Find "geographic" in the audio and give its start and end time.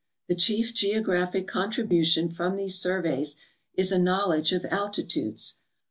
0.73-1.45